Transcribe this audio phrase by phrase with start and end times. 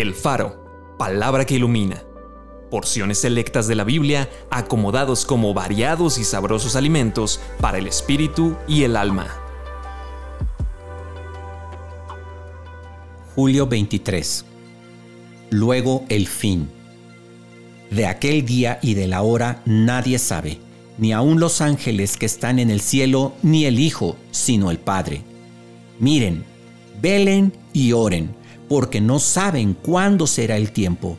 [0.00, 2.04] El Faro, palabra que ilumina.
[2.70, 8.84] Porciones selectas de la Biblia acomodados como variados y sabrosos alimentos para el espíritu y
[8.84, 9.26] el alma.
[13.34, 14.44] Julio 23.
[15.50, 16.70] Luego el fin.
[17.90, 20.60] De aquel día y de la hora nadie sabe,
[20.96, 25.22] ni aun los ángeles que están en el cielo, ni el Hijo, sino el Padre.
[25.98, 26.44] Miren,
[27.02, 31.16] velen y oren porque no saben cuándo será el tiempo.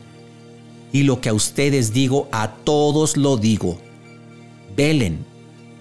[0.92, 3.78] Y lo que a ustedes digo, a todos lo digo.
[4.76, 5.24] Velen,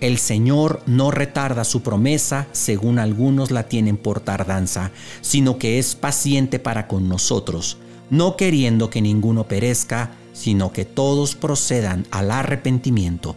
[0.01, 4.91] el Señor no retarda su promesa, según algunos la tienen por tardanza,
[5.21, 7.77] sino que es paciente para con nosotros,
[8.09, 13.35] no queriendo que ninguno perezca, sino que todos procedan al arrepentimiento.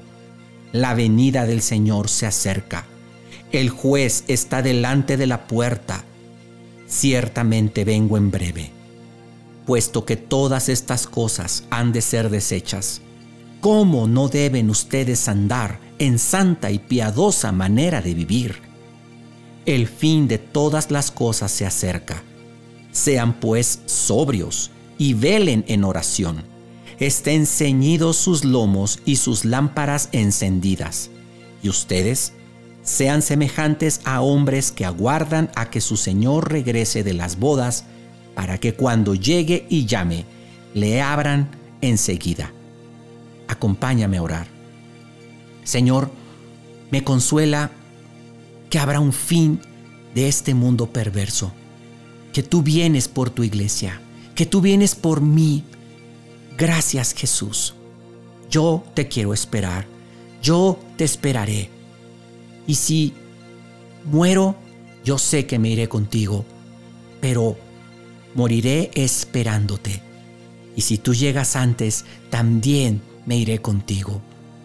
[0.73, 2.87] La venida del Señor se acerca.
[3.51, 6.05] El juez está delante de la puerta
[6.93, 8.71] ciertamente vengo en breve,
[9.67, 13.01] puesto que todas estas cosas han de ser desechas.
[13.61, 18.57] ¿Cómo no deben ustedes andar en santa y piadosa manera de vivir?
[19.65, 22.23] El fin de todas las cosas se acerca.
[22.91, 26.43] Sean pues sobrios y velen en oración.
[26.99, 31.11] Estén ceñidos sus lomos y sus lámparas encendidas.
[31.63, 32.35] Y ustedes
[32.93, 37.87] sean semejantes a hombres que aguardan a que su Señor regrese de las bodas,
[38.35, 40.27] para que cuando llegue y llame,
[40.75, 41.49] le abran
[41.81, 42.53] enseguida.
[43.49, 44.47] Acompáñame a orar.
[45.65, 46.11] Señor,
[46.91, 47.71] me consuela
[48.69, 49.61] que habrá un fin
[50.15, 51.51] de este mundo perverso,
[52.35, 54.03] que tú vienes por tu iglesia,
[54.35, 55.65] que tú vienes por mí.
[56.59, 57.75] Gracias Jesús.
[58.51, 59.87] Yo te quiero esperar,
[60.43, 61.82] yo te esperaré
[62.67, 63.13] y si
[64.05, 64.57] muero,
[65.05, 66.45] yo sé que me iré contigo,
[67.21, 67.57] pero
[68.35, 70.03] moriré esperándote.
[70.77, 74.21] Y si tú llegas antes, también me iré contigo.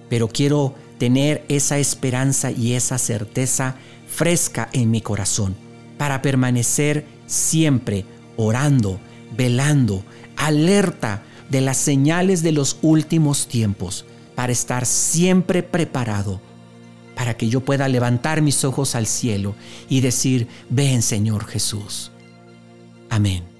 [0.09, 3.75] Pero quiero tener esa esperanza y esa certeza
[4.07, 5.55] fresca en mi corazón
[5.97, 8.05] para permanecer siempre
[8.37, 8.99] orando,
[9.35, 10.03] velando,
[10.37, 14.05] alerta de las señales de los últimos tiempos,
[14.35, 16.39] para estar siempre preparado
[17.27, 19.53] para que yo pueda levantar mis ojos al cielo
[19.89, 22.13] y decir, ven Señor Jesús.
[23.09, 23.56] Amén.